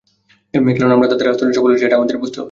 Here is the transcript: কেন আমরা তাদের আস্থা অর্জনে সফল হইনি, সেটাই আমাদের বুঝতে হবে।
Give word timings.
কেন 0.53 0.91
আমরা 0.91 1.07
তাদের 1.07 1.25
আস্থা 1.25 1.43
অর্জনে 1.43 1.57
সফল 1.57 1.69
হইনি, 1.69 1.81
সেটাই 1.81 1.97
আমাদের 1.97 2.15
বুঝতে 2.17 2.35
হবে। 2.35 2.39